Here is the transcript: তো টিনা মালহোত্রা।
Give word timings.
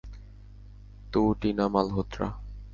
তো 1.13 1.21
টিনা 1.39 1.65
মালহোত্রা। 1.73 2.27